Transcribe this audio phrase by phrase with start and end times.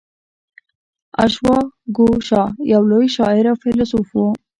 [1.23, 4.19] اشواګوشا یو لوی شاعر او فیلسوف و